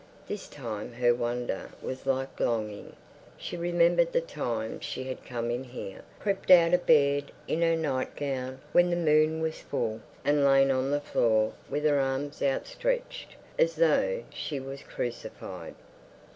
This 0.27 0.47
time 0.47 0.93
her 0.93 1.13
wonder 1.13 1.69
was 1.79 2.07
like 2.07 2.39
longing. 2.39 2.95
She 3.37 3.55
remembered 3.55 4.11
the 4.13 4.19
times 4.19 4.83
she 4.83 5.03
had 5.03 5.23
come 5.23 5.51
in 5.51 5.63
here, 5.63 6.01
crept 6.19 6.49
out 6.49 6.73
of 6.73 6.87
bed 6.87 7.31
in 7.47 7.61
her 7.61 7.75
nightgown 7.75 8.61
when 8.71 8.89
the 8.89 8.95
moon 8.95 9.41
was 9.41 9.59
full, 9.61 10.01
and 10.25 10.43
lain 10.43 10.71
on 10.71 10.89
the 10.89 11.01
floor 11.01 11.53
with 11.69 11.83
her 11.83 11.99
arms 11.99 12.41
outstretched, 12.41 13.35
as 13.59 13.75
though 13.75 14.23
she 14.31 14.59
was 14.59 14.81
crucified. 14.81 15.75